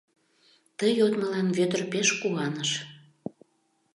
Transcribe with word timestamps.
Ты 0.77 0.85
йодмылан 0.99 1.47
Вӧдыр 1.57 1.81
пеш 1.91 2.07
куаныш. 2.21 2.71